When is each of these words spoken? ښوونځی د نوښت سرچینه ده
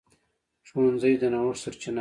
ښوونځی 0.67 1.13
د 1.21 1.23
نوښت 1.33 1.61
سرچینه 1.63 1.87
ده 1.89 1.89